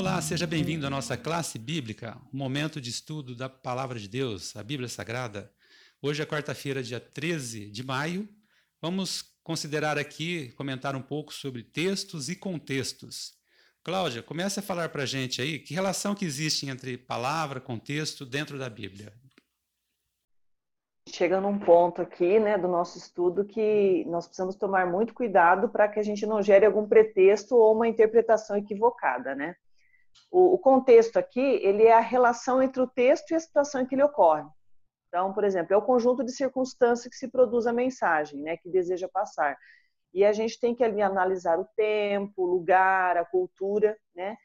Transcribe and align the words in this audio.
Olá, 0.00 0.18
seja 0.22 0.46
bem-vindo 0.46 0.86
à 0.86 0.90
nossa 0.90 1.14
classe 1.14 1.58
bíblica, 1.58 2.16
um 2.32 2.38
momento 2.38 2.80
de 2.80 2.88
estudo 2.88 3.36
da 3.36 3.50
Palavra 3.50 3.98
de 3.98 4.08
Deus, 4.08 4.56
a 4.56 4.64
Bíblia 4.64 4.88
Sagrada. 4.88 5.52
Hoje 6.00 6.22
é 6.22 6.24
quarta-feira, 6.24 6.82
dia 6.82 6.98
13 6.98 7.70
de 7.70 7.84
maio. 7.84 8.26
Vamos 8.80 9.20
considerar 9.44 9.98
aqui, 9.98 10.52
comentar 10.52 10.96
um 10.96 11.02
pouco 11.02 11.34
sobre 11.34 11.62
textos 11.62 12.30
e 12.30 12.34
contextos. 12.34 13.34
Cláudia, 13.84 14.22
comece 14.22 14.58
a 14.58 14.62
falar 14.62 14.88
para 14.88 15.02
a 15.02 15.06
gente 15.06 15.42
aí 15.42 15.58
que 15.58 15.74
relação 15.74 16.14
que 16.14 16.24
existe 16.24 16.66
entre 16.66 16.96
palavra, 16.96 17.60
contexto 17.60 18.24
dentro 18.24 18.58
da 18.58 18.70
Bíblia. 18.70 19.12
Chega 21.10 21.42
num 21.42 21.58
ponto 21.58 22.00
aqui, 22.00 22.40
né, 22.40 22.56
do 22.56 22.68
nosso 22.68 22.96
estudo 22.96 23.44
que 23.44 24.06
nós 24.06 24.26
precisamos 24.26 24.56
tomar 24.56 24.86
muito 24.86 25.12
cuidado 25.12 25.68
para 25.68 25.86
que 25.88 26.00
a 26.00 26.02
gente 26.02 26.24
não 26.24 26.42
gere 26.42 26.64
algum 26.64 26.88
pretexto 26.88 27.54
ou 27.54 27.74
uma 27.74 27.86
interpretação 27.86 28.56
equivocada, 28.56 29.34
né? 29.34 29.56
O, 30.30 30.54
o 30.54 30.58
contexto 30.58 31.18
aqui, 31.18 31.40
ele 31.40 31.84
é 31.84 31.92
a 31.92 32.00
relação 32.00 32.62
entre 32.62 32.80
o 32.80 32.86
texto 32.86 33.30
e 33.30 33.34
a 33.34 33.40
situação 33.40 33.80
em 33.80 33.86
que 33.86 33.94
ele 33.94 34.02
ocorre. 34.02 34.44
Então, 35.08 35.32
por 35.32 35.42
exemplo, 35.42 35.74
é 35.74 35.76
o 35.76 35.82
conjunto 35.82 36.22
de 36.22 36.30
circunstâncias 36.30 37.08
que 37.08 37.18
se 37.18 37.28
produz 37.28 37.66
a 37.66 37.72
mensagem, 37.72 38.40
né, 38.40 38.56
que 38.56 38.70
deseja 38.70 39.08
passar. 39.08 39.56
E 40.14 40.24
a 40.24 40.32
gente 40.32 40.58
tem 40.58 40.74
que 40.74 40.84
ali 40.84 41.02
analisar 41.02 41.58
o 41.58 41.68
tempo, 41.76 42.42
o 42.42 42.46
lugar, 42.46 43.16
a 43.16 43.24
cultura, 43.24 43.96
né? 44.14 44.36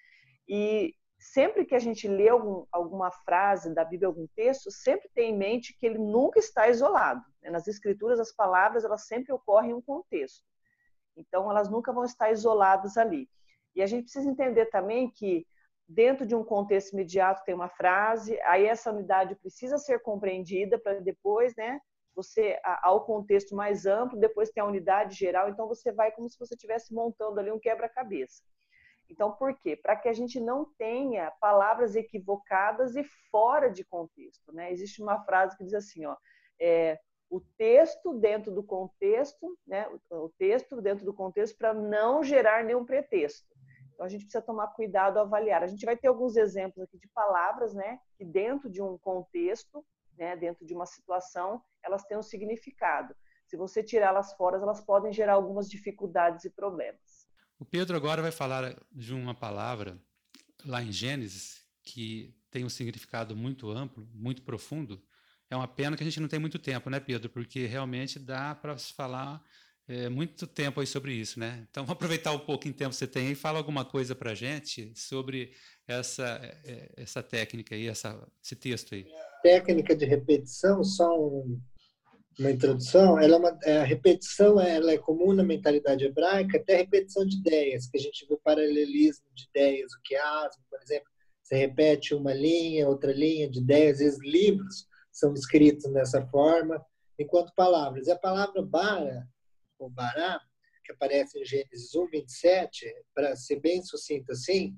E 0.47 0.93
sempre 1.19 1.65
que 1.65 1.75
a 1.75 1.79
gente 1.79 2.07
lê 2.07 2.29
algum, 2.29 2.65
alguma 2.71 3.11
frase 3.11 3.73
da 3.73 3.83
Bíblia, 3.83 4.07
algum 4.07 4.27
texto, 4.35 4.69
sempre 4.71 5.09
tem 5.13 5.33
em 5.33 5.37
mente 5.37 5.75
que 5.77 5.85
ele 5.85 5.97
nunca 5.97 6.39
está 6.39 6.67
isolado. 6.67 7.23
Né? 7.41 7.49
Nas 7.49 7.67
escrituras, 7.67 8.19
as 8.19 8.31
palavras, 8.31 8.83
elas 8.83 9.07
sempre 9.07 9.33
ocorrem 9.33 9.71
em 9.71 9.73
um 9.73 9.81
contexto. 9.81 10.43
Então, 11.17 11.49
elas 11.49 11.69
nunca 11.69 11.91
vão 11.91 12.03
estar 12.03 12.31
isoladas 12.31 12.97
ali. 12.97 13.27
E 13.75 13.81
a 13.81 13.87
gente 13.87 14.03
precisa 14.03 14.29
entender 14.29 14.67
também 14.67 15.09
que 15.09 15.45
dentro 15.87 16.25
de 16.25 16.35
um 16.35 16.43
contexto 16.43 16.93
imediato 16.93 17.43
tem 17.45 17.53
uma 17.53 17.69
frase, 17.69 18.39
aí 18.41 18.65
essa 18.65 18.91
unidade 18.91 19.35
precisa 19.35 19.77
ser 19.77 20.01
compreendida 20.01 20.79
para 20.79 20.99
depois, 20.99 21.55
né, 21.55 21.79
você 22.15 22.57
ao 22.81 23.05
contexto 23.05 23.55
mais 23.55 23.85
amplo, 23.85 24.19
depois 24.19 24.49
tem 24.49 24.63
a 24.63 24.67
unidade 24.67 25.15
geral, 25.15 25.49
então 25.49 25.67
você 25.67 25.91
vai 25.91 26.11
como 26.11 26.29
se 26.29 26.39
você 26.39 26.55
estivesse 26.55 26.93
montando 26.93 27.39
ali 27.39 27.51
um 27.51 27.59
quebra-cabeça. 27.59 28.41
Então, 29.09 29.31
por 29.31 29.55
quê? 29.59 29.75
Para 29.75 29.95
que 29.95 30.09
a 30.09 30.13
gente 30.13 30.39
não 30.39 30.65
tenha 30.77 31.31
palavras 31.39 31.95
equivocadas 31.95 32.95
e 32.95 33.03
fora 33.29 33.69
de 33.69 33.83
contexto, 33.83 34.51
né? 34.51 34.71
Existe 34.71 35.01
uma 35.01 35.23
frase 35.23 35.55
que 35.57 35.63
diz 35.63 35.75
assim, 35.75 36.05
ó, 36.05 36.15
é, 36.59 36.99
o 37.29 37.39
texto 37.39 38.13
dentro 38.13 38.51
do 38.51 38.63
contexto, 38.63 39.57
né? 39.67 39.87
O 40.09 40.29
texto 40.29 40.81
dentro 40.81 41.05
do 41.05 41.13
contexto 41.13 41.57
para 41.57 41.73
não 41.73 42.23
gerar 42.23 42.63
nenhum 42.63 42.85
pretexto. 42.85 43.54
Então 43.95 44.05
a 44.05 44.09
gente 44.09 44.25
precisa 44.25 44.43
tomar 44.43 44.67
cuidado 44.67 45.17
ao 45.17 45.25
avaliar. 45.25 45.63
A 45.63 45.67
gente 45.67 45.85
vai 45.85 45.97
ter 45.97 46.07
alguns 46.07 46.35
exemplos 46.35 46.83
aqui 46.83 46.99
de 46.99 47.07
palavras, 47.07 47.73
né, 47.73 47.99
que 48.17 48.25
dentro 48.25 48.69
de 48.69 48.81
um 48.81 48.97
contexto, 48.97 49.83
né, 50.17 50.35
dentro 50.35 50.65
de 50.65 50.73
uma 50.73 50.85
situação, 50.85 51.63
elas 51.83 52.03
têm 52.03 52.17
um 52.17 52.23
significado. 52.23 53.15
Se 53.47 53.55
você 53.55 53.81
tirá-las 53.81 54.33
fora, 54.33 54.57
elas 54.57 54.81
podem 54.81 55.13
gerar 55.13 55.33
algumas 55.33 55.69
dificuldades 55.69 56.43
e 56.45 56.49
problemas. 56.49 57.25
O 57.57 57.63
Pedro 57.63 57.95
agora 57.95 58.21
vai 58.21 58.31
falar 58.31 58.75
de 58.91 59.13
uma 59.13 59.33
palavra 59.33 59.97
lá 60.65 60.83
em 60.83 60.91
Gênesis 60.91 61.63
que 61.81 62.35
tem 62.51 62.65
um 62.65 62.69
significado 62.69 63.35
muito 63.35 63.69
amplo, 63.69 64.07
muito 64.13 64.41
profundo. 64.41 65.01
É 65.49 65.55
uma 65.55 65.67
pena 65.67 65.95
que 65.95 66.03
a 66.03 66.05
gente 66.05 66.19
não 66.19 66.27
tem 66.27 66.39
muito 66.39 66.59
tempo, 66.59 66.89
né, 66.89 66.99
Pedro? 66.99 67.29
Porque 67.29 67.65
realmente 67.65 68.19
dá 68.19 68.55
para 68.55 68.77
se 68.77 68.91
falar 68.93 69.41
é, 69.87 70.09
muito 70.09 70.47
tempo 70.47 70.79
aí 70.79 70.87
sobre 70.87 71.13
isso, 71.13 71.39
né? 71.39 71.65
Então, 71.69 71.83
vamos 71.83 71.95
aproveitar 71.95 72.31
um 72.31 72.39
pouco 72.39 72.67
em 72.67 72.73
tempo 72.73 72.91
que 72.91 72.95
você 72.95 73.07
tem 73.07 73.31
e 73.31 73.35
fala 73.35 73.59
alguma 73.59 73.85
coisa 73.85 74.15
para 74.15 74.31
a 74.31 74.35
gente 74.35 74.91
sobre 74.95 75.51
essa, 75.87 76.39
é, 76.63 76.89
essa 76.97 77.21
técnica 77.21 77.75
aí, 77.75 77.87
essa, 77.87 78.19
esse 78.43 78.55
texto 78.55 78.95
aí. 78.95 79.05
Técnica 79.43 79.95
de 79.95 80.05
repetição, 80.05 80.83
só 80.83 81.19
um, 81.19 81.59
uma 82.39 82.51
introdução, 82.51 83.19
ela 83.19 83.35
é 83.35 83.37
uma, 83.37 83.59
é, 83.63 83.77
a 83.77 83.83
repetição 83.83 84.59
ela 84.59 84.91
é 84.91 84.97
comum 84.97 85.33
na 85.33 85.43
mentalidade 85.43 86.03
hebraica, 86.03 86.57
até 86.57 86.75
a 86.75 86.77
repetição 86.77 87.25
de 87.25 87.37
ideias, 87.37 87.87
que 87.87 87.97
a 87.97 88.01
gente 88.01 88.25
vê 88.27 88.37
paralelismo 88.43 89.25
de 89.35 89.45
ideias, 89.49 89.93
o 89.93 90.01
quiasmo, 90.03 90.63
por 90.69 90.81
exemplo, 90.81 91.07
você 91.43 91.55
repete 91.57 92.15
uma 92.15 92.33
linha, 92.33 92.89
outra 92.89 93.13
linha 93.13 93.47
de 93.47 93.59
ideias, 93.59 93.97
às 93.97 93.99
vezes 93.99 94.19
livros 94.23 94.87
são 95.11 95.31
escritos 95.33 95.91
dessa 95.93 96.25
forma, 96.25 96.83
enquanto 97.19 97.53
palavras. 97.55 98.07
E 98.07 98.11
a 98.11 98.17
palavra 98.17 98.63
bara, 98.63 99.27
o 99.79 99.89
Bará, 99.89 100.39
que 100.83 100.91
aparece 100.91 101.39
em 101.39 101.45
Gênesis 101.45 101.95
1, 101.95 102.07
27, 102.07 102.95
para 103.13 103.35
ser 103.35 103.59
bem 103.59 103.81
sucinto 103.83 104.31
assim, 104.31 104.77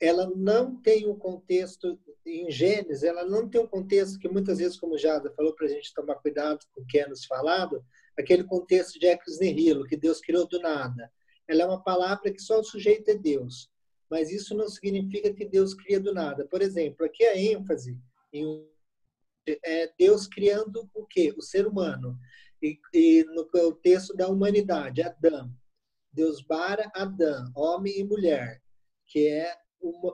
ela 0.00 0.30
não 0.36 0.80
tem 0.80 1.08
um 1.08 1.18
contexto, 1.18 1.98
em 2.24 2.50
Gênesis, 2.50 3.02
ela 3.02 3.24
não 3.24 3.48
tem 3.48 3.60
um 3.60 3.66
contexto 3.66 4.18
que 4.18 4.28
muitas 4.28 4.58
vezes, 4.58 4.78
como 4.78 4.98
Jada 4.98 5.32
falou, 5.32 5.54
para 5.54 5.66
a 5.66 5.70
gente 5.70 5.92
tomar 5.92 6.16
cuidado 6.16 6.64
com 6.72 6.82
o 6.82 6.86
que 6.86 6.98
é 6.98 7.08
nos 7.08 7.24
falado, 7.24 7.84
aquele 8.16 8.44
contexto 8.44 8.98
de 8.98 9.06
ex 9.06 9.40
nihilo, 9.40 9.86
que 9.86 9.96
Deus 9.96 10.20
criou 10.20 10.46
do 10.46 10.60
nada. 10.60 11.10
Ela 11.48 11.62
é 11.62 11.66
uma 11.66 11.82
palavra 11.82 12.30
que 12.30 12.40
só 12.40 12.60
o 12.60 12.64
sujeito 12.64 13.10
é 13.10 13.14
Deus, 13.14 13.70
mas 14.08 14.30
isso 14.30 14.54
não 14.54 14.68
significa 14.68 15.32
que 15.32 15.44
Deus 15.44 15.74
cria 15.74 15.98
do 15.98 16.14
nada. 16.14 16.46
Por 16.46 16.62
exemplo, 16.62 17.04
aqui 17.04 17.24
a 17.24 17.36
ênfase 17.36 17.98
em 18.32 18.68
é 19.64 19.90
Deus 19.98 20.26
criando 20.26 20.90
o 20.94 21.06
quê? 21.06 21.34
O 21.36 21.42
ser 21.42 21.66
humano 21.66 22.18
e, 22.62 22.78
e 22.92 23.24
no 23.34 23.46
contexto 23.46 24.14
da 24.16 24.28
humanidade, 24.28 25.02
Adão. 25.02 25.50
Deus 26.12 26.42
bara 26.42 26.90
Adão, 26.94 27.50
homem 27.54 27.98
e 27.98 28.04
mulher, 28.04 28.60
que 29.06 29.28
é 29.28 29.54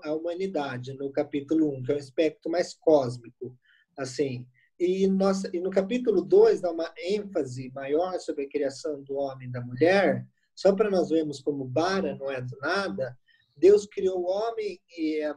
a 0.03 0.13
humanidade, 0.13 0.93
no 0.95 1.11
capítulo 1.11 1.71
1, 1.79 1.83
que 1.83 1.93
é 1.93 1.95
um 1.95 1.99
aspecto 1.99 2.51
mais 2.51 2.75
cósmico. 2.75 3.57
assim. 3.97 4.47
E, 4.79 5.07
nossa, 5.07 5.49
e 5.55 5.61
no 5.61 5.71
capítulo 5.71 6.21
2 6.21 6.61
dá 6.61 6.71
uma 6.71 6.93
ênfase 6.99 7.71
maior 7.73 8.19
sobre 8.19 8.45
a 8.45 8.49
criação 8.49 9.03
do 9.03 9.15
homem 9.15 9.49
e 9.49 9.51
da 9.51 9.61
mulher, 9.61 10.27
só 10.55 10.75
para 10.75 10.91
nós 10.91 11.09
vermos 11.09 11.41
como 11.41 11.65
bara 11.65 12.17
não 12.17 12.31
é 12.31 12.41
do 12.41 12.57
nada, 12.59 13.17
Deus 13.57 13.87
criou 13.87 14.21
o 14.21 14.27
homem 14.27 14.81
e 14.99 15.23
a, 15.23 15.37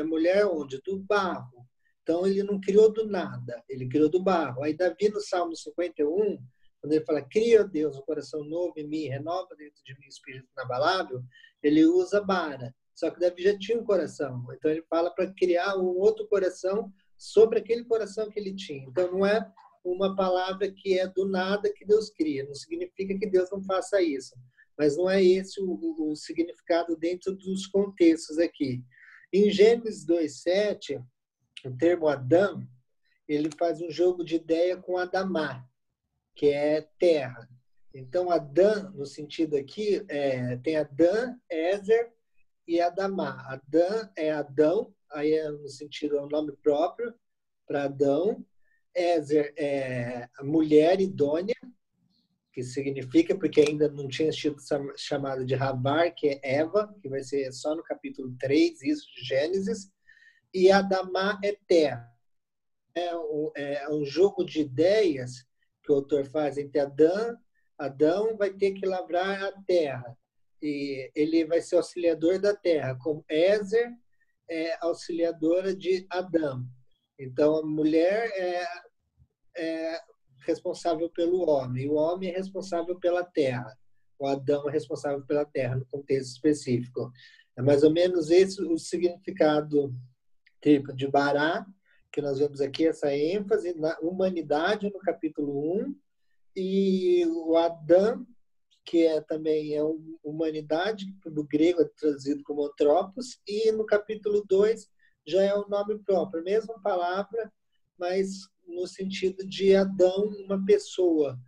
a 0.00 0.04
mulher 0.04 0.46
onde? 0.46 0.80
Do 0.82 0.98
barro. 0.98 1.66
Então, 2.04 2.26
ele 2.26 2.42
não 2.42 2.60
criou 2.60 2.92
do 2.92 3.06
nada, 3.06 3.64
ele 3.66 3.88
criou 3.88 4.10
do 4.10 4.22
barro. 4.22 4.62
Aí, 4.62 4.76
Davi, 4.76 5.08
no 5.08 5.22
Salmo 5.22 5.56
51, 5.56 6.38
quando 6.78 6.92
ele 6.92 7.04
fala, 7.06 7.22
cria, 7.22 7.64
Deus, 7.64 7.96
um 7.96 8.02
coração 8.02 8.44
novo 8.44 8.74
em 8.76 8.86
mim, 8.86 9.08
renova 9.08 9.56
dentro 9.56 9.82
de 9.82 9.94
mim 9.94 10.04
o 10.04 10.08
espírito 10.08 10.46
inabalável, 10.52 11.22
ele 11.62 11.86
usa 11.86 12.20
bara. 12.20 12.74
Só 12.94 13.10
que 13.10 13.18
Davi 13.18 13.42
já 13.42 13.58
tinha 13.58 13.80
um 13.80 13.84
coração. 13.84 14.44
Então, 14.52 14.70
ele 14.70 14.82
fala 14.82 15.10
para 15.14 15.32
criar 15.32 15.78
um 15.78 15.96
outro 15.98 16.28
coração 16.28 16.92
sobre 17.16 17.58
aquele 17.58 17.84
coração 17.84 18.28
que 18.28 18.38
ele 18.38 18.54
tinha. 18.54 18.84
Então, 18.86 19.10
não 19.10 19.24
é 19.24 19.50
uma 19.82 20.14
palavra 20.14 20.70
que 20.70 20.98
é 20.98 21.08
do 21.08 21.26
nada 21.26 21.72
que 21.72 21.86
Deus 21.86 22.10
cria. 22.10 22.44
Não 22.44 22.54
significa 22.54 23.18
que 23.18 23.26
Deus 23.26 23.50
não 23.50 23.62
faça 23.62 24.02
isso. 24.02 24.34
Mas 24.76 24.94
não 24.94 25.08
é 25.08 25.24
esse 25.24 25.58
o, 25.58 25.96
o, 25.98 26.14
significado 26.14 26.94
dentro 26.98 27.34
dos 27.34 27.66
contextos 27.66 28.38
aqui. 28.38 28.84
Em 29.32 29.50
Gênesis 29.50 30.06
2,7, 30.06 31.02
o 31.68 31.76
termo 31.76 32.08
Adão, 32.08 32.66
ele 33.26 33.50
faz 33.56 33.80
um 33.80 33.90
jogo 33.90 34.24
de 34.24 34.36
ideia 34.36 34.76
com 34.76 34.98
Adamá, 34.98 35.66
que 36.34 36.48
é 36.48 36.82
terra. 36.98 37.48
Então, 37.94 38.30
Adão, 38.30 38.90
no 38.92 39.06
sentido 39.06 39.56
aqui, 39.56 40.04
é, 40.08 40.56
tem 40.56 40.76
Adão, 40.76 41.38
Ezer 41.50 42.12
e 42.66 42.80
Adamá. 42.80 43.44
Adão 43.48 44.10
é 44.16 44.30
Adão, 44.30 44.92
aí 45.12 45.32
é 45.32 45.48
no 45.50 45.68
sentido, 45.68 46.16
é 46.16 46.22
um 46.22 46.28
nome 46.28 46.52
próprio 46.62 47.14
para 47.66 47.84
Adão. 47.84 48.44
Ezer 48.94 49.54
é 49.56 50.28
a 50.38 50.44
mulher 50.44 51.00
idônea, 51.00 51.56
que 52.52 52.62
significa, 52.62 53.36
porque 53.36 53.60
ainda 53.60 53.88
não 53.88 54.06
tinha 54.06 54.32
sido 54.32 54.56
chamado 54.96 55.44
de 55.44 55.54
Rabar, 55.54 56.14
que 56.14 56.28
é 56.28 56.40
Eva, 56.42 56.94
que 57.00 57.08
vai 57.08 57.22
ser 57.22 57.50
só 57.52 57.74
no 57.74 57.82
capítulo 57.82 58.36
3, 58.38 58.82
isso 58.82 59.06
de 59.14 59.24
Gênesis 59.24 59.93
e 60.54 60.70
Adamá 60.70 61.38
é 61.42 61.58
terra. 61.66 62.08
É 62.94 63.10
é 63.56 63.88
um 63.90 64.04
jogo 64.04 64.44
de 64.44 64.60
ideias 64.60 65.44
que 65.82 65.90
o 65.90 65.96
autor 65.96 66.24
faz 66.24 66.56
entre 66.56 66.80
Adão. 66.80 67.36
Adão 67.76 68.36
vai 68.36 68.52
ter 68.52 68.72
que 68.72 68.86
lavrar 68.86 69.42
a 69.42 69.52
terra 69.62 70.16
e 70.62 71.10
ele 71.14 71.44
vai 71.44 71.60
ser 71.60 71.76
auxiliador 71.76 72.38
da 72.38 72.56
terra, 72.56 72.96
como 73.02 73.24
Ézer 73.28 73.92
é 74.48 74.76
auxiliadora 74.80 75.74
de 75.74 76.06
Adão. 76.08 76.64
Então, 77.18 77.56
a 77.56 77.66
mulher 77.66 78.30
é, 78.34 78.64
é 79.56 80.00
responsável 80.46 81.10
pelo 81.10 81.48
homem, 81.48 81.88
o 81.88 81.94
homem 81.94 82.30
é 82.30 82.36
responsável 82.36 82.98
pela 82.98 83.22
terra, 83.22 83.76
o 84.18 84.26
Adão 84.26 84.68
é 84.68 84.72
responsável 84.72 85.22
pela 85.26 85.44
terra, 85.44 85.76
no 85.76 85.86
contexto 85.86 86.32
específico. 86.32 87.12
É 87.56 87.62
mais 87.62 87.82
ou 87.82 87.90
menos 87.90 88.30
esse 88.30 88.62
o 88.62 88.78
significado 88.78 89.94
tipo 90.64 90.94
de 90.94 91.06
Bará, 91.06 91.66
que 92.10 92.22
nós 92.22 92.38
vemos 92.38 92.60
aqui 92.60 92.86
essa 92.86 93.14
ênfase 93.14 93.74
na 93.78 93.98
humanidade 94.00 94.90
no 94.90 94.98
capítulo 94.98 95.78
1, 95.82 95.96
e 96.56 97.26
o 97.26 97.56
Adão 97.56 98.26
que 98.84 99.06
é 99.06 99.20
também 99.20 99.74
é 99.74 99.82
humanidade, 100.22 101.06
no 101.24 101.42
grego 101.44 101.80
é 101.80 101.88
traduzido 101.96 102.42
como 102.44 102.66
antropos, 102.66 103.38
e 103.48 103.72
no 103.72 103.86
capítulo 103.86 104.44
2 104.46 104.88
já 105.26 105.42
é 105.42 105.54
o 105.54 105.66
nome 105.68 105.98
próprio, 106.00 106.44
mesma 106.44 106.78
palavra, 106.82 107.50
mas 107.98 108.46
no 108.66 108.86
sentido 108.86 109.46
de 109.46 109.74
Adão, 109.74 110.26
uma 110.44 110.62
pessoa, 110.66 111.38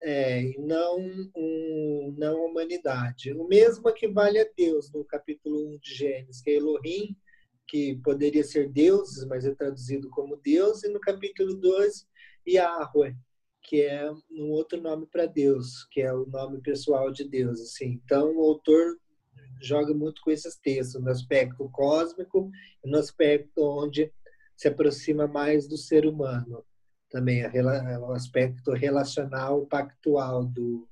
é, 0.00 0.42
e 0.42 0.58
não, 0.58 0.98
um, 1.36 2.14
não 2.16 2.44
humanidade. 2.44 3.32
O 3.32 3.48
mesmo 3.48 3.88
equivale 3.88 4.38
a 4.38 4.46
Deus 4.56 4.92
no 4.92 5.04
capítulo 5.04 5.74
1 5.74 5.78
de 5.78 5.94
Gênesis, 5.94 6.40
que 6.40 6.50
é 6.50 6.54
Elohim, 6.54 7.16
que 7.68 7.96
poderia 7.96 8.44
ser 8.44 8.70
deuses, 8.70 9.26
mas 9.26 9.44
é 9.44 9.54
traduzido 9.54 10.08
como 10.10 10.36
Deus, 10.36 10.84
e 10.84 10.88
no 10.88 11.00
capítulo 11.00 11.54
2, 11.54 12.06
Yahweh, 12.48 13.16
que 13.62 13.82
é 13.82 14.10
um 14.30 14.50
outro 14.50 14.80
nome 14.80 15.06
para 15.06 15.26
Deus, 15.26 15.84
que 15.90 16.00
é 16.00 16.12
o 16.12 16.26
nome 16.26 16.60
pessoal 16.60 17.10
de 17.10 17.28
Deus. 17.28 17.60
Assim. 17.60 18.00
Então, 18.04 18.36
o 18.36 18.40
autor 18.40 18.96
joga 19.60 19.92
muito 19.92 20.20
com 20.22 20.30
esses 20.30 20.56
textos, 20.56 21.02
no 21.02 21.10
aspecto 21.10 21.68
cósmico 21.70 22.50
e 22.84 22.90
no 22.90 22.98
aspecto 22.98 23.62
onde 23.62 24.12
se 24.56 24.68
aproxima 24.68 25.26
mais 25.26 25.68
do 25.68 25.76
ser 25.76 26.06
humano. 26.06 26.64
Também 27.10 27.42
o 27.44 28.12
aspecto 28.12 28.72
relacional, 28.72 29.66
pactual, 29.66 30.44
do, 30.44 30.88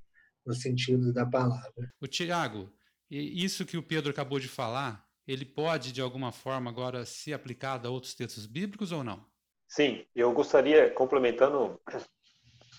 no 0.47 0.55
sentido 0.55 1.13
da 1.13 1.27
palavra. 1.27 1.93
O 2.01 2.07
Tiago, 2.07 2.71
isso 3.11 3.65
que 3.65 3.77
o 3.77 3.83
Pedro 3.83 4.11
acabou 4.11 4.39
de 4.39 4.49
falar, 4.49 5.04
ele 5.27 5.45
pode, 5.45 5.93
de 5.93 6.01
alguma 6.01 6.33
forma, 6.33 6.71
agora 6.71 7.05
ser 7.05 7.33
aplicado 7.33 7.89
a 7.89 7.91
outros 7.91 8.15
textos 8.15 8.47
bíblicos 8.47 8.93
ou 8.93 9.03
não? 9.03 9.25
Sim, 9.69 10.05
eu 10.15 10.33
gostaria, 10.33 10.91
complementando 10.91 11.81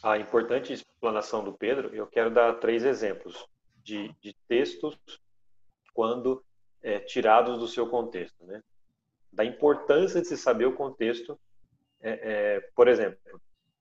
a 0.04 0.18
importante 0.18 0.72
explanação 0.72 1.44
do 1.44 1.54
Pedro, 1.54 1.94
eu 1.94 2.06
quero 2.08 2.30
dar 2.30 2.54
três 2.60 2.84
exemplos 2.84 3.46
de, 3.84 4.14
de 4.22 4.34
textos 4.48 4.98
quando 5.94 6.44
é, 6.82 7.00
tirados 7.00 7.58
do 7.58 7.68
seu 7.68 7.88
contexto, 7.88 8.46
né? 8.46 8.62
Da 9.32 9.44
importância 9.44 10.22
de 10.22 10.28
se 10.28 10.38
saber 10.38 10.66
o 10.66 10.76
contexto. 10.76 11.40
É, 12.00 12.12
é, 12.56 12.60
por 12.76 12.88
exemplo, 12.88 13.20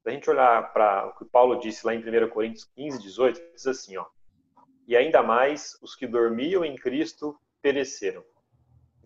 se 0.03 0.09
a 0.09 0.11
gente 0.11 0.29
olhar 0.31 0.73
para 0.73 1.07
o 1.07 1.19
que 1.19 1.25
Paulo 1.25 1.61
disse 1.61 1.87
lá 1.87 1.95
em 1.95 1.99
1 1.99 2.31
Coríntios 2.31 2.65
15, 2.75 3.03
18, 3.03 3.41
diz 3.53 3.67
assim, 3.67 3.97
ó, 3.97 4.07
e 4.87 4.97
ainda 4.97 5.23
mais 5.23 5.79
os 5.83 5.95
que 5.95 6.07
dormiam 6.07 6.65
em 6.65 6.75
Cristo 6.77 7.39
pereceram. 7.63 8.25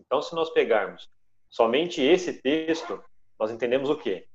Então, 0.09 0.23
se 0.23 0.33
nós 0.33 0.49
pegarmos 0.49 1.07
somente 1.47 2.01
esse 2.01 2.33
texto, 2.41 2.99
nós 3.39 3.51
entendemos 3.51 3.91
o 3.91 3.95
quê? 3.95 4.27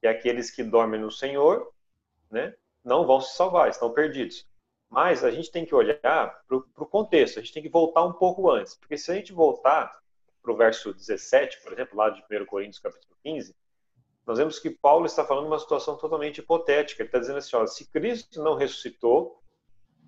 Que 0.00 0.06
aqueles 0.06 0.52
que 0.52 0.62
dormem 0.62 1.00
no 1.00 1.10
Senhor 1.10 1.68
né, 2.30 2.54
não 2.84 3.04
vão 3.04 3.20
se 3.20 3.34
salvar, 3.36 3.68
estão 3.68 3.92
perdidos. 3.92 4.46
Mas 4.88 5.24
a 5.24 5.32
gente 5.32 5.50
tem 5.50 5.66
que 5.66 5.74
olhar 5.74 6.00
para 6.46 6.56
o 6.56 6.86
contexto, 6.86 7.40
a 7.40 7.42
gente 7.42 7.52
tem 7.52 7.62
que 7.64 7.68
voltar 7.68 8.04
um 8.04 8.12
pouco 8.12 8.48
antes, 8.48 8.76
porque 8.76 8.96
se 8.96 9.10
a 9.10 9.16
gente 9.16 9.32
voltar 9.32 9.98
para 10.40 10.52
o 10.52 10.56
verso 10.56 10.94
17, 10.94 11.60
por 11.60 11.72
exemplo, 11.72 11.98
lá 11.98 12.08
de 12.08 12.22
1 12.22 12.46
Coríntios 12.46 12.78
capítulo 12.78 13.16
15, 13.24 13.52
nós 14.24 14.38
vemos 14.38 14.60
que 14.60 14.70
Paulo 14.70 15.06
está 15.06 15.24
falando 15.24 15.46
uma 15.46 15.58
situação 15.58 15.96
totalmente 15.96 16.38
hipotética. 16.38 17.02
Ele 17.02 17.08
está 17.08 17.18
dizendo 17.18 17.38
assim: 17.38 17.56
ó, 17.56 17.66
se 17.66 17.90
Cristo 17.90 18.42
não 18.42 18.54
ressuscitou, 18.54 19.42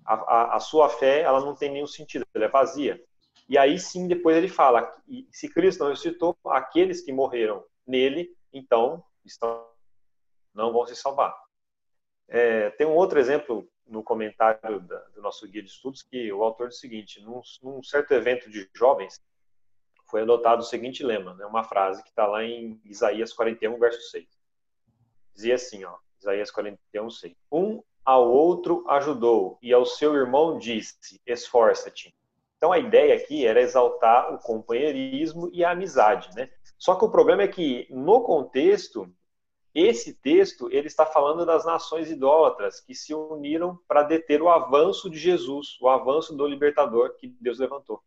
a, 0.05 0.13
a, 0.13 0.55
a, 0.55 0.59
sua 0.61 0.87
fé 0.89 1.21
ela 1.21 1.41
não 1.41 1.55
tem 1.55 1.69
nenhum 1.71 1.87
sentido, 1.87 2.25
ela 2.33 2.45
é 2.45 2.49
vazia. 2.49 3.03
E 3.49 3.57
aí 3.57 3.79
sim, 3.79 4.07
depois 4.07 4.37
ele 4.37 4.47
fala: 4.47 4.95
se 5.31 5.49
Cristo 5.49 5.79
não 5.79 5.89
ressuscitou, 5.89 6.37
aqueles 6.45 7.01
que 7.01 7.11
morreram 7.11 7.65
nele, 7.85 8.31
então 8.53 9.03
estão, 9.25 9.67
não 10.53 10.71
vão 10.71 10.85
se 10.85 10.95
salvar. 10.95 11.35
É, 12.27 12.69
tem 12.71 12.85
um 12.85 12.95
outro 12.95 13.19
exemplo 13.19 13.67
no 13.87 14.03
comentário 14.03 14.79
da, 14.81 14.99
do 15.15 15.21
nosso 15.21 15.47
guia 15.47 15.63
de 15.63 15.69
estudos 15.69 16.03
que 16.03 16.31
o 16.31 16.43
autor 16.43 16.69
diz 16.69 16.77
o 16.77 16.79
seguinte: 16.79 17.21
num, 17.21 17.41
num 17.63 17.81
certo 17.81 18.13
evento 18.13 18.51
de 18.51 18.69
jovens 18.75 19.19
foi 20.07 20.21
adotado 20.21 20.61
o 20.61 20.65
seguinte 20.65 21.03
lema, 21.03 21.33
né, 21.35 21.45
uma 21.45 21.63
frase 21.63 22.01
que 22.03 22.09
está 22.09 22.25
lá 22.25 22.43
em 22.43 22.79
Isaías 22.83 23.31
41, 23.33 23.77
verso 23.77 24.01
6. 24.09 24.27
Dizia 25.35 25.55
assim, 25.55 25.83
ó, 25.83 25.97
Isaías 26.19 26.49
41, 26.51 27.09
6. 27.09 27.35
Um 27.51 27.83
ao 28.05 28.27
outro 28.31 28.83
ajudou 28.89 29.57
e 29.61 29.73
ao 29.73 29.85
seu 29.85 30.15
irmão 30.15 30.59
disse: 30.59 31.19
esforça-te. 31.25 32.13
Então 32.59 32.73
a 32.73 32.77
ideia 32.77 33.15
aqui 33.15 33.47
era 33.47 33.61
exaltar 33.61 34.33
o 34.33 34.37
companheirismo 34.37 35.49
e 35.53 35.63
a 35.63 35.71
amizade, 35.71 36.29
né? 36.35 36.49
Só 36.77 36.93
que 36.93 37.05
o 37.05 37.09
problema 37.09 37.41
é 37.41 37.47
que 37.47 37.87
no 37.89 38.21
contexto 38.21 39.09
esse 39.73 40.13
texto 40.13 40.69
ele 40.69 40.87
está 40.87 41.05
falando 41.05 41.45
das 41.45 41.65
nações 41.65 42.11
idólatras 42.11 42.81
que 42.81 42.93
se 42.93 43.13
uniram 43.13 43.79
para 43.87 44.03
deter 44.03 44.41
o 44.41 44.49
avanço 44.49 45.09
de 45.09 45.17
Jesus, 45.17 45.77
o 45.79 45.87
avanço 45.87 46.35
do 46.35 46.45
libertador 46.45 47.15
que 47.15 47.27
Deus 47.39 47.59
levantou. 47.59 48.03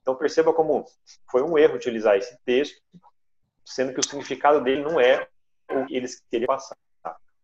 Então 0.00 0.16
perceba 0.16 0.54
como 0.54 0.86
foi 1.30 1.42
um 1.42 1.58
erro 1.58 1.76
utilizar 1.76 2.16
esse 2.16 2.38
texto, 2.42 2.80
sendo 3.66 3.92
que 3.92 4.00
o 4.00 4.02
significado 4.02 4.64
dele 4.64 4.82
não 4.82 4.98
é 4.98 5.28
o 5.70 5.84
que 5.84 5.94
eles 5.94 6.22
queriam 6.30 6.46
passar. 6.46 6.78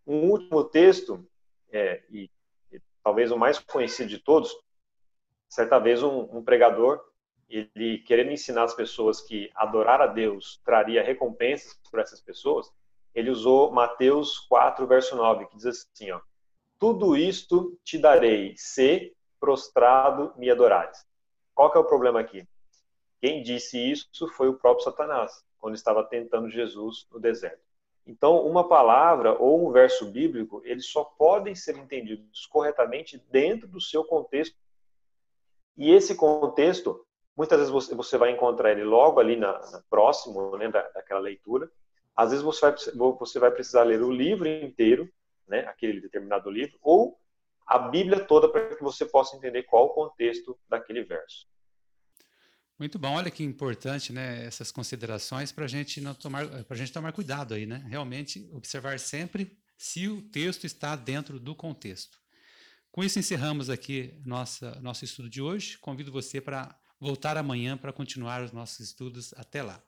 Um 0.07 0.31
último 0.31 0.65
texto, 0.65 1.23
é, 1.71 2.03
e, 2.09 2.31
e, 2.73 2.81
talvez 3.05 3.31
o 3.31 3.37
mais 3.37 3.59
conhecido 3.59 4.09
de 4.09 4.21
todos, 4.21 4.57
certa 5.49 5.79
vez 5.79 6.03
um, 6.03 6.29
um 6.37 6.43
pregador, 6.43 7.01
ele 7.49 7.99
querendo 7.99 8.33
ensinar 8.33 8.65
as 8.65 8.75
pessoas 8.75 9.21
que 9.21 9.51
adorar 9.55 10.01
a 10.01 10.07
Deus 10.07 10.61
traria 10.65 11.03
recompensas 11.03 11.79
para 11.91 12.03
essas 12.03 12.21
pessoas, 12.21 12.73
ele 13.15 13.31
usou 13.31 13.71
Mateus 13.71 14.39
4, 14.41 14.87
verso 14.87 15.17
9, 15.17 15.47
que 15.47 15.57
diz 15.57 15.67
assim, 15.67 16.11
ó, 16.11 16.21
tudo 16.79 17.17
isto 17.17 17.79
te 17.83 17.99
darei, 17.99 18.55
se 18.57 19.15
prostrado 19.41 20.35
me 20.37 20.51
adorares. 20.51 21.07
Qual 21.55 21.71
que 21.71 21.79
é 21.79 21.81
o 21.81 21.87
problema 21.87 22.21
aqui? 22.21 22.47
Quem 23.21 23.43
disse 23.43 23.79
isso 23.79 24.29
foi 24.37 24.49
o 24.49 24.59
próprio 24.59 24.85
Satanás, 24.85 25.43
quando 25.59 25.75
estava 25.75 26.05
tentando 26.05 26.51
Jesus 26.51 27.07
no 27.11 27.19
deserto. 27.19 27.65
Então, 28.07 28.47
uma 28.47 28.69
palavra 28.69 29.37
ou 29.37 29.67
um 29.67 29.73
verso 29.73 30.07
bíblico, 30.07 30.63
eles 30.65 30.87
só 30.87 31.03
podem 31.03 31.55
ser 31.55 31.77
entendidos 31.77 32.47
corretamente 32.47 33.21
dentro 33.31 33.67
do 33.67 33.81
seu 33.81 34.05
contexto. 34.05 34.57
E 35.77 35.91
esse 35.93 36.15
contexto, 36.15 37.05
muitas 37.37 37.59
vezes 37.59 37.91
você, 37.91 38.17
vai 38.17 38.31
encontrar 38.31 38.73
ele 38.73 38.85
logo 38.85 39.21
ali 39.21 39.37
na, 39.37 39.53
na 39.71 39.83
próximo 39.91 40.57
né, 40.57 40.69
da, 40.69 40.83
daquela 40.91 41.21
leitura, 41.21 41.71
às 42.15 42.31
vezes 42.31 42.45
você 42.45 42.61
vai, 42.61 42.75
você 43.19 43.39
vai 43.39 43.51
precisar 43.51 43.83
ler 43.83 44.03
o 44.03 44.11
livro 44.11 44.49
inteiro, 44.49 45.09
né, 45.47 45.61
aquele 45.67 46.01
determinado 46.01 46.51
livro, 46.51 46.79
ou 46.81 47.19
a 47.67 47.79
Bíblia 47.79 48.21
toda 48.21 48.49
para 48.49 48.75
que 48.75 48.83
você 48.83 49.05
possa 49.05 49.37
entender 49.37 49.65
qual 49.65 49.87
o 49.87 49.91
contexto 49.91 50.59
daquele 50.69 51.03
verso. 51.03 51.47
Muito 52.79 52.99
bom, 52.99 53.15
olha 53.15 53.31
que 53.31 53.43
importante, 53.43 54.13
né, 54.13 54.45
essas 54.45 54.71
considerações 54.71 55.51
para 55.51 55.67
gente 55.67 56.01
não 56.01 56.15
tomar, 56.15 56.47
para 56.65 56.77
gente 56.77 56.93
tomar 56.93 57.13
cuidado 57.13 57.55
aí, 57.55 57.65
né? 57.65 57.83
Realmente 57.89 58.49
observar 58.53 58.99
sempre 58.99 59.57
se 59.79 60.09
o 60.09 60.23
texto 60.23 60.65
está 60.65 60.95
dentro 60.95 61.41
do 61.41 61.55
contexto. 61.55 62.19
Com 62.97 63.05
isso 63.05 63.19
encerramos 63.19 63.69
aqui 63.69 64.15
nossa 64.25 64.81
nosso 64.81 65.05
estudo 65.05 65.29
de 65.29 65.43
hoje. 65.43 65.77
Convido 65.77 66.11
você 66.11 66.41
para 66.41 66.75
voltar 66.99 67.37
amanhã 67.37 67.77
para 67.77 67.93
continuar 67.93 68.43
os 68.43 68.53
nossos 68.53 68.81
estudos. 68.81 69.35
Até 69.37 69.63
lá. 69.63 69.83